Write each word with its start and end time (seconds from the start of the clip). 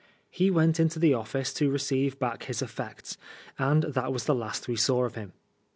He 0.31 0.49
went 0.49 0.79
into 0.79 0.97
the 0.97 1.13
office 1.13 1.53
to 1.53 1.69
receive 1.69 2.17
back 2.17 2.45
his 2.45 2.63
effects, 2.63 3.17
and 3.59 3.83
that 3.83 4.11
was 4.11 4.25
the 4.25 4.33
last 4.33 4.67
we 4.67 4.75
saw 4.75 5.05
of 5.05 5.13
him. 5.13 5.31